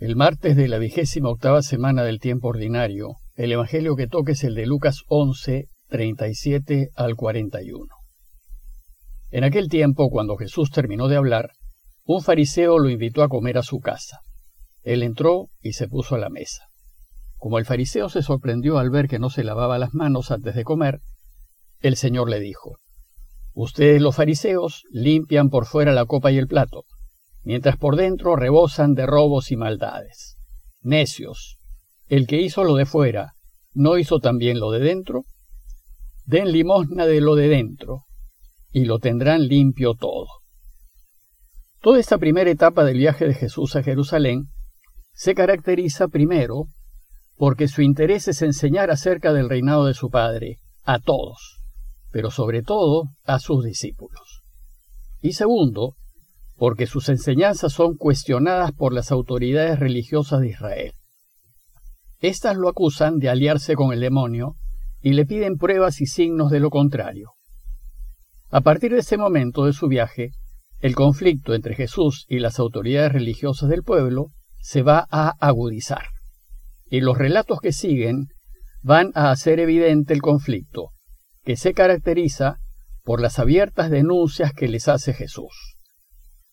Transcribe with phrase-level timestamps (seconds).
[0.00, 4.44] El martes de la vigésima octava semana del tiempo ordinario, el Evangelio que toque es
[4.44, 7.84] el de Lucas 11, 37 al 41.
[9.30, 11.50] En aquel tiempo, cuando Jesús terminó de hablar,
[12.04, 14.20] un fariseo lo invitó a comer a su casa.
[14.84, 16.62] Él entró y se puso a la mesa.
[17.36, 20.64] Como el fariseo se sorprendió al ver que no se lavaba las manos antes de
[20.64, 21.00] comer,
[21.80, 22.78] el Señor le dijo,
[23.52, 26.84] Ustedes los fariseos limpian por fuera la copa y el plato,
[27.42, 30.36] mientras por dentro rebosan de robos y maldades.
[30.82, 31.58] Necios,
[32.08, 33.34] el que hizo lo de fuera,
[33.72, 35.24] ¿no hizo también lo de dentro?
[36.24, 38.04] Den limosna de lo de dentro,
[38.70, 40.28] y lo tendrán limpio todo.
[41.80, 44.48] Toda esta primera etapa del viaje de Jesús a Jerusalén
[45.12, 46.66] se caracteriza primero
[47.36, 51.62] porque su interés es enseñar acerca del reinado de su Padre a todos,
[52.10, 54.42] pero sobre todo a sus discípulos.
[55.20, 55.94] Y segundo,
[56.60, 60.92] porque sus enseñanzas son cuestionadas por las autoridades religiosas de Israel.
[62.18, 64.56] Estas lo acusan de aliarse con el demonio
[65.00, 67.30] y le piden pruebas y signos de lo contrario.
[68.50, 70.32] A partir de ese momento de su viaje,
[70.80, 74.26] el conflicto entre Jesús y las autoridades religiosas del pueblo
[74.58, 76.08] se va a agudizar.
[76.90, 78.26] Y los relatos que siguen
[78.82, 80.90] van a hacer evidente el conflicto,
[81.42, 82.58] que se caracteriza
[83.02, 85.78] por las abiertas denuncias que les hace Jesús.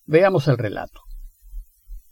[0.09, 1.01] Veamos el relato.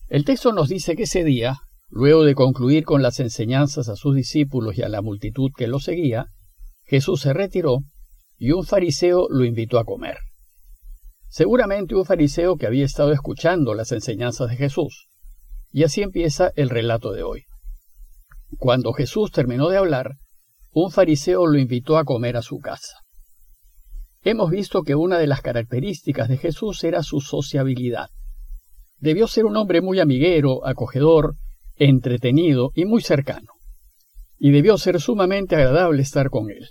[0.10, 4.14] El texto nos dice que ese día, luego de concluir con las enseñanzas a sus
[4.14, 6.26] discípulos y a la multitud que lo seguía,
[6.84, 7.80] Jesús se retiró
[8.38, 10.18] y un fariseo lo invitó a comer.
[11.30, 15.08] Seguramente un fariseo que había estado escuchando las enseñanzas de Jesús.
[15.72, 17.44] Y así empieza el relato de hoy.
[18.58, 20.18] Cuando Jesús terminó de hablar,
[20.72, 23.05] un fariseo lo invitó a comer a su casa.
[24.28, 28.08] Hemos visto que una de las características de Jesús era su sociabilidad.
[28.98, 31.36] Debió ser un hombre muy amiguero, acogedor,
[31.76, 33.52] entretenido y muy cercano.
[34.40, 36.70] Y debió ser sumamente agradable estar con él.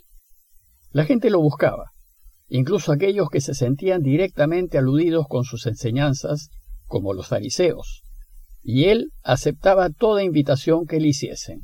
[0.90, 1.92] La gente lo buscaba,
[2.48, 6.50] incluso aquellos que se sentían directamente aludidos con sus enseñanzas,
[6.86, 8.02] como los fariseos,
[8.64, 11.60] y él aceptaba toda invitación que le hiciesen.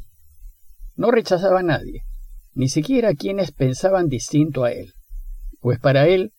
[0.95, 2.03] No rechazaba a nadie,
[2.55, 4.95] ni siquiera a quienes pensaban distinto a él
[5.61, 6.33] pues para él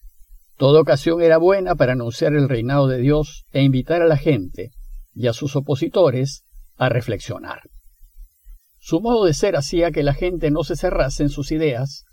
[0.58, 4.72] toda ocasión era buena para anunciar el reinado de Dios e invitar a la gente
[5.14, 6.44] y a sus opositores
[6.78, 7.62] a reflexionar.
[8.78, 12.06] Su modo de ser hacía que la gente no se cerrase en sus ideas,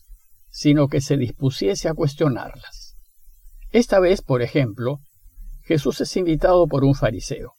[0.50, 2.96] sino que se dispusiese a cuestionarlas.
[3.70, 5.00] Esta vez, por ejemplo,
[5.62, 7.54] Jesús es invitado por un fariseo.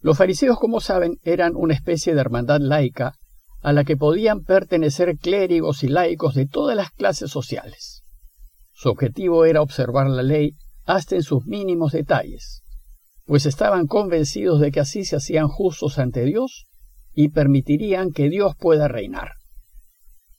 [0.00, 3.14] Los fariseos, como saben, eran una especie de hermandad laica
[3.60, 8.04] a la que podían pertenecer clérigos y laicos de todas las clases sociales.
[8.80, 10.52] Su objetivo era observar la ley
[10.84, 12.62] hasta en sus mínimos detalles,
[13.26, 16.66] pues estaban convencidos de que así se hacían justos ante Dios
[17.12, 19.32] y permitirían que Dios pueda reinar.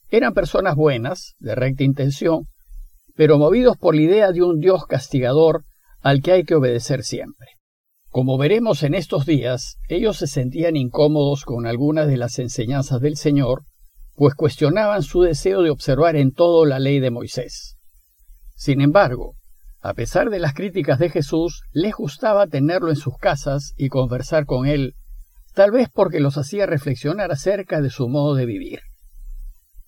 [0.08, 2.46] Eran personas buenas, de recta intención,
[3.14, 5.66] pero movidos por la idea de un Dios castigador
[6.00, 7.48] al que hay que obedecer siempre.
[8.08, 13.18] Como veremos en estos días, ellos se sentían incómodos con algunas de las enseñanzas del
[13.18, 13.64] Señor,
[14.16, 17.76] pues cuestionaban su deseo de observar en todo la ley de Moisés.
[18.60, 19.38] Sin embargo,
[19.80, 24.46] a pesar de las críticas de Jesús, les gustaba tenerlo en sus casas y conversar
[24.46, 24.96] con él,
[25.54, 28.82] tal vez porque los hacía reflexionar acerca de su modo de vivir.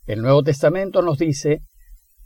[0.06, 1.64] El Nuevo Testamento nos dice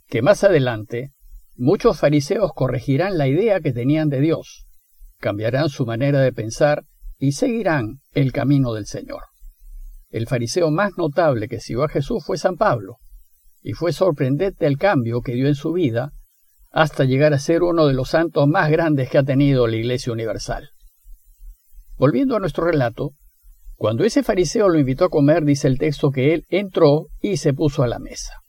[0.06, 1.10] que más adelante
[1.56, 4.68] muchos fariseos corregirán la idea que tenían de Dios,
[5.18, 6.84] cambiarán su manera de pensar
[7.18, 9.22] y seguirán el camino del Señor.
[10.10, 12.98] El fariseo más notable que siguió a Jesús fue San Pablo,
[13.62, 16.12] y fue sorprendente el cambio que dio en su vida
[16.70, 20.12] hasta llegar a ser uno de los santos más grandes que ha tenido la Iglesia
[20.12, 20.70] Universal.
[21.96, 23.12] Volviendo a nuestro relato,
[23.76, 27.52] cuando ese fariseo lo invitó a comer, dice el texto que él entró y se
[27.54, 28.42] puso a la mesa.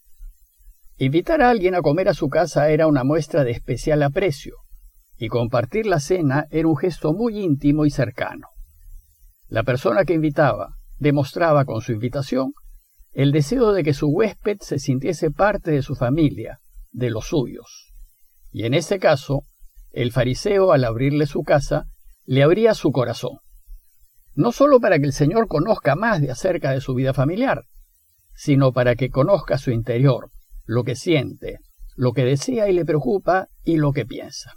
[0.97, 4.55] Invitar a alguien a comer a su casa era una muestra de especial aprecio,
[5.17, 8.47] y compartir la cena era un gesto muy íntimo y cercano.
[9.47, 12.53] La persona que invitaba demostraba con su invitación
[13.13, 16.59] el deseo de que su huésped se sintiese parte de su familia,
[16.91, 17.86] de los suyos.
[18.51, 19.43] Y en ese caso,
[19.91, 21.85] el fariseo al abrirle su casa,
[22.25, 23.39] le abría su corazón.
[24.35, 27.63] No sólo para que el Señor conozca más de acerca de su vida familiar,
[28.35, 30.29] sino para que conozca su interior,
[30.65, 31.59] lo que siente,
[31.95, 34.53] lo que desea y le preocupa y lo que piensa.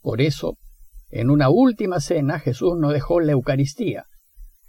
[0.00, 0.58] Por eso,
[1.08, 4.06] en una última cena Jesús nos dejó la Eucaristía,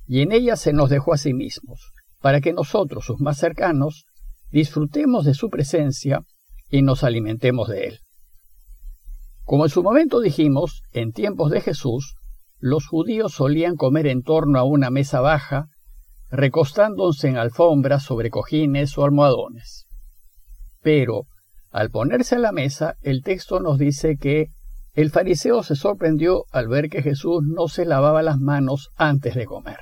[0.05, 1.91] y en ella se nos dejó a sí mismos,
[2.21, 4.05] para que nosotros, sus más cercanos,
[4.51, 6.21] disfrutemos de su presencia
[6.69, 7.99] y nos alimentemos de él.
[9.45, 12.15] Como en su momento dijimos, en tiempos de Jesús,
[12.57, 15.67] los judíos solían comer en torno a una mesa baja,
[16.31, 19.85] recostándose en alfombras sobre cojines o almohadones.
[20.81, 21.27] Pero,
[21.69, 24.47] al ponerse a la mesa, el texto nos dice que
[24.93, 29.45] el fariseo se sorprendió al ver que Jesús no se lavaba las manos antes de
[29.45, 29.77] comer.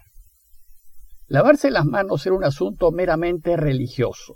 [1.28, 4.36] Lavarse las manos era un asunto meramente religioso.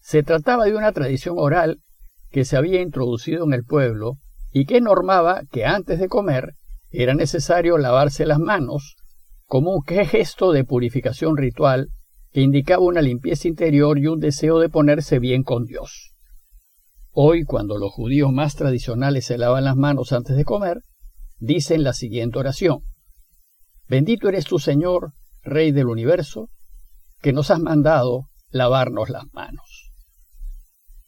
[0.00, 1.80] Se trataba de una tradición oral
[2.30, 4.18] que se había introducido en el pueblo
[4.52, 6.54] y que normaba que antes de comer
[6.90, 8.96] era necesario lavarse las manos
[9.46, 11.88] como un gesto de purificación ritual
[12.32, 16.12] que indicaba una limpieza interior y un deseo de ponerse bien con Dios.
[17.12, 20.82] Hoy, cuando los judíos más tradicionales se lavan las manos antes de comer,
[21.38, 22.84] dicen la siguiente oración.
[23.88, 25.12] Bendito eres tu Señor,
[25.42, 26.48] Rey del universo,
[27.20, 29.90] que nos has mandado lavarnos las manos.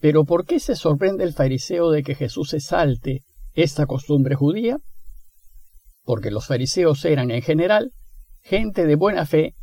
[0.00, 3.23] Pero ¿por qué se sorprende el fariseo de que Jesús se salte
[3.54, 4.78] esta costumbre judía?
[6.04, 7.93] Porque los fariseos eran en general
[8.40, 9.54] gente de buena fe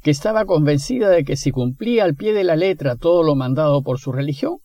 [0.00, 3.82] que estaba convencida de que si cumplía al pie de la letra todo lo mandado
[3.82, 4.58] por su religión,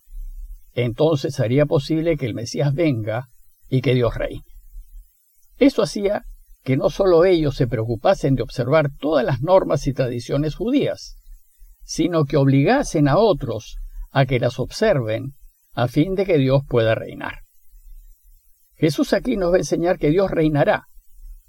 [0.74, 3.28] entonces haría posible que el Mesías venga
[3.68, 4.44] y que Dios reine.
[5.58, 6.24] Eso hacía
[6.64, 11.16] que no solo ellos se preocupasen de observar todas las normas y tradiciones judías,
[11.82, 13.76] sino que obligasen a otros
[14.10, 15.34] a que las observen
[15.72, 17.47] a fin de que Dios pueda reinar.
[18.78, 20.84] Jesús aquí nos va a enseñar que Dios reinará,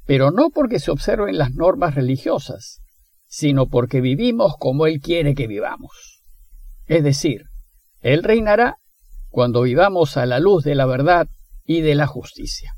[0.06, 2.82] pero no porque se observen las normas religiosas,
[3.28, 6.24] sino porque vivimos como Él quiere que vivamos.
[6.88, 7.44] Es decir,
[8.02, 8.78] Él reinará
[9.30, 11.28] cuando vivamos a la luz de la verdad
[11.64, 12.74] y de la justicia.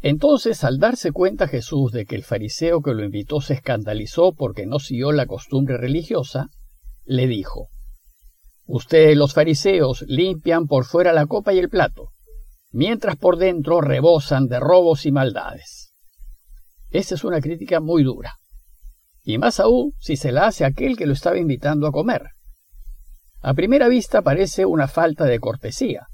[0.00, 4.66] Entonces, al darse cuenta Jesús de que el fariseo que lo invitó se escandalizó porque
[4.66, 6.46] no siguió la costumbre religiosa,
[7.04, 7.70] le dijo,
[8.66, 12.10] Ustedes los fariseos limpian por fuera la copa y el plato,
[12.76, 15.94] mientras por dentro rebosan de robos y maldades.
[16.90, 18.34] Esta es una crítica muy dura,
[19.24, 22.32] y más aún si se la hace aquel que lo estaba invitando a comer.
[23.40, 26.08] A primera vista parece una falta de cortesía,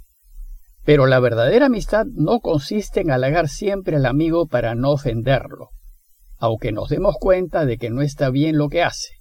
[0.84, 5.70] pero la verdadera amistad no consiste en halagar siempre al amigo para no ofenderlo,
[6.38, 9.14] aunque nos demos cuenta de que no está bien lo que hace.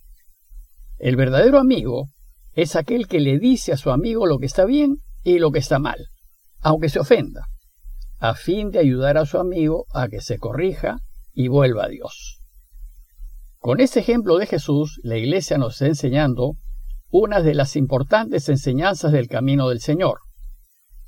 [1.00, 2.10] El verdadero amigo
[2.54, 5.58] es aquel que le dice a su amigo lo que está bien y lo que
[5.58, 6.11] está mal,
[6.62, 7.48] aunque se ofenda,
[8.20, 11.00] a fin de ayudar a su amigo a que se corrija
[11.34, 12.40] y vuelva a Dios.
[13.58, 16.54] Con este ejemplo de Jesús, la Iglesia nos está enseñando
[17.10, 20.20] una de las importantes enseñanzas del camino del Señor,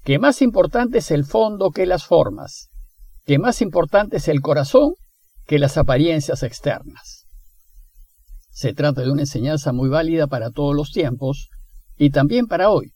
[0.03, 2.69] que más importante es el fondo que las formas,
[3.25, 4.95] que más importante es el corazón
[5.45, 7.25] que las apariencias externas.
[8.50, 11.50] Se trata de una enseñanza muy válida para todos los tiempos
[11.97, 12.93] y también para hoy,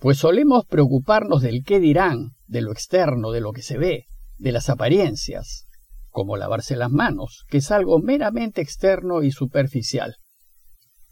[0.00, 4.06] pues solemos preocuparnos del qué dirán, de lo externo, de lo que se ve,
[4.38, 5.66] de las apariencias,
[6.08, 10.16] como lavarse las manos, que es algo meramente externo y superficial.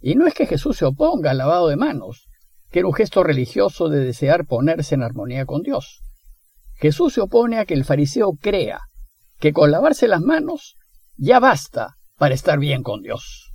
[0.01, 2.29] Y no es que Jesús se oponga al lavado de manos,
[2.71, 6.01] que era un gesto religioso de desear ponerse en armonía con Dios.
[6.75, 8.81] Jesús se opone a que el fariseo crea
[9.39, 10.77] que con lavarse las manos
[11.17, 13.53] ya basta para estar bien con Dios.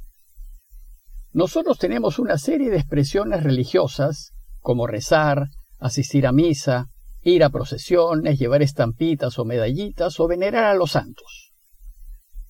[1.32, 4.33] Nosotros tenemos una serie de expresiones religiosas,
[4.64, 6.88] como rezar, asistir a misa,
[7.22, 11.52] ir a procesiones, llevar estampitas o medallitas o venerar a los santos.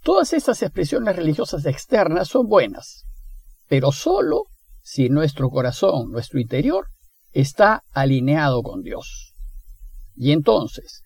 [0.04, 3.05] Todas estas expresiones religiosas externas son buenas,
[3.67, 4.46] pero solo
[4.82, 6.88] si nuestro corazón, nuestro interior,
[7.32, 9.34] está alineado con Dios.
[10.15, 11.01] Y entonces,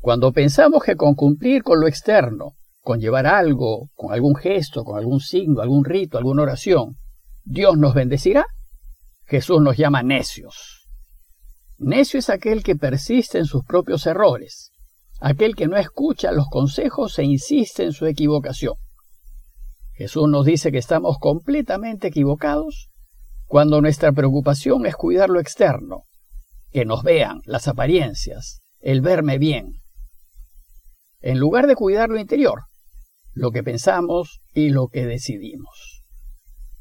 [0.00, 4.98] cuando pensamos que con cumplir con lo externo, con llevar algo, con algún gesto, con
[4.98, 6.96] algún signo, algún rito, alguna oración,
[7.42, 8.46] Dios nos bendecirá,
[9.26, 10.88] Jesús nos llama necios.
[11.78, 14.72] Necio es aquel que persiste en sus propios errores,
[15.20, 18.74] aquel que no escucha los consejos e insiste en su equivocación.
[19.92, 22.90] Jesús nos dice que estamos completamente equivocados
[23.46, 26.04] cuando nuestra preocupación es cuidar lo externo,
[26.72, 29.80] que nos vean las apariencias, el verme bien,
[31.20, 32.64] en lugar de cuidar lo interior,
[33.32, 35.93] lo que pensamos y lo que decidimos.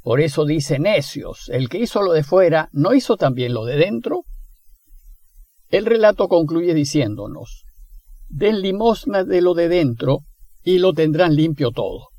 [0.03, 3.77] Por eso dice necios, el que hizo lo de fuera, ¿no hizo también lo de
[3.77, 4.25] dentro?
[5.69, 7.63] El relato concluye diciéndonos,
[8.27, 10.19] den limosna de lo de dentro
[10.61, 12.09] y lo tendrán limpio todo.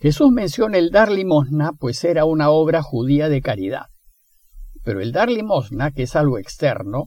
[0.00, 3.86] Jesús menciona el dar limosna, pues era una obra judía de caridad.
[4.82, 7.04] Pero el dar limosna, que es algo externo,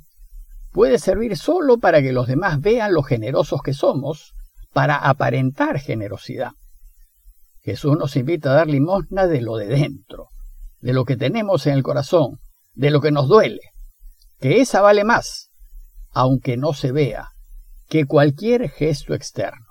[0.72, 4.34] puede servir solo para que los demás vean lo generosos que somos,
[4.72, 6.52] para aparentar generosidad.
[7.66, 10.28] Jesús nos invita a dar limosna de lo de dentro,
[10.82, 12.38] de lo que tenemos en el corazón,
[12.76, 13.72] de lo que nos duele,
[14.40, 15.50] que esa vale más,
[16.12, 17.30] aunque no se vea,
[17.90, 19.66] que cualquier gesto externo.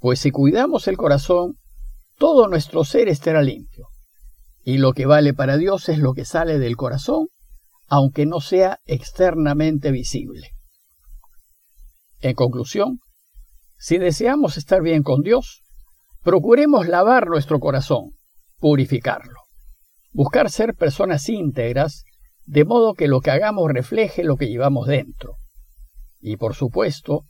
[0.00, 1.58] Pues si cuidamos el corazón,
[2.18, 3.86] todo nuestro ser estará limpio.
[4.64, 7.28] Y lo que vale para Dios es lo que sale del corazón,
[7.86, 10.50] aunque no sea externamente visible.
[12.18, 12.98] En conclusión,
[13.78, 15.62] si deseamos estar bien con Dios,
[16.22, 18.12] procuremos lavar nuestro corazón,
[18.58, 19.40] purificarlo,
[20.12, 22.04] buscar ser personas íntegras,
[22.44, 25.36] de modo que lo que hagamos refleje lo que llevamos dentro.
[26.20, 27.24] Y por supuesto,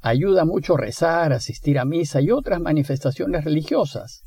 [0.00, 4.24] ayuda mucho rezar, asistir a misa y otras manifestaciones religiosas,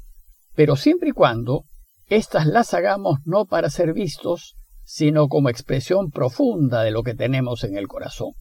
[0.55, 1.65] pero siempre y cuando
[2.07, 7.63] éstas las hagamos no para ser vistos, sino como expresión profunda de lo que tenemos
[7.63, 8.31] en el corazón.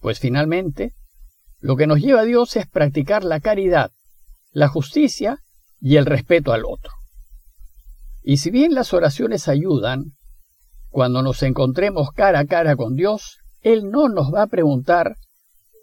[0.00, 0.94] Pues finalmente,
[1.60, 3.92] lo que nos lleva a Dios es practicar la caridad,
[4.52, 5.38] la justicia
[5.80, 6.92] y el respeto al otro.
[8.22, 10.12] Y si bien las oraciones ayudan,
[10.90, 15.16] cuando nos encontremos cara a cara con Dios, Él no nos va a preguntar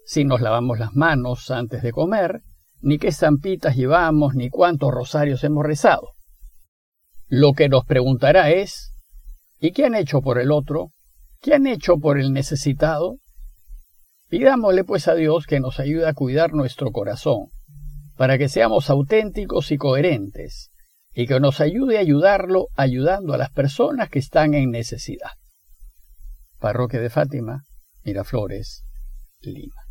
[0.06, 2.40] si nos lavamos las manos antes de comer,
[2.80, 6.08] ni qué zampitas llevamos, ni cuántos rosarios hemos rezado.
[7.28, 8.92] Lo que nos preguntará es,
[9.60, 10.90] ¿y qué han hecho por el otro?
[11.40, 13.16] ¿Qué han hecho por el necesitado?
[14.28, 17.48] Pidámosle pues a Dios que nos ayude a cuidar nuestro corazón,
[18.20, 20.70] para que seamos auténticos y coherentes,
[21.14, 25.30] y que nos ayude a ayudarlo ayudando a las personas que están en necesidad.
[26.58, 27.62] Parroquia de Fátima,
[28.04, 28.84] Miraflores,
[29.40, 29.89] Lima.